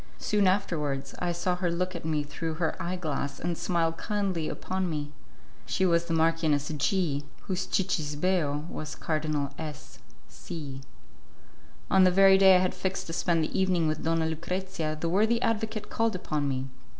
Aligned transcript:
Soon 0.17 0.47
afterwards 0.47 1.13
I 1.19 1.31
saw 1.31 1.55
her 1.57 1.69
look 1.69 1.95
at 1.95 2.03
me 2.05 2.23
through 2.23 2.55
her 2.55 2.75
eye 2.81 2.95
glass 2.95 3.39
and 3.39 3.55
smile 3.55 3.91
kindly 3.93 4.49
upon 4.49 4.89
me. 4.89 5.11
She 5.67 5.85
was 5.85 6.05
the 6.05 6.13
Marchioness 6.15 6.69
G, 6.69 7.23
whose 7.43 7.67
'cicisbeo' 7.67 8.67
was 8.67 8.95
Cardinal 8.95 9.53
S 9.59 9.99
C. 10.27 10.81
On 11.91 12.03
the 12.03 12.09
very 12.09 12.39
day 12.39 12.55
I 12.55 12.59
had 12.61 12.73
fixed 12.73 13.05
to 13.05 13.13
spend 13.13 13.43
the 13.43 13.59
evening 13.59 13.87
with 13.87 14.03
Donna 14.03 14.25
Lucrezia 14.25 14.97
the 14.99 15.07
worthy 15.07 15.39
advocate 15.43 15.91
called 15.91 16.15
upon 16.15 16.49
me. 16.49 16.65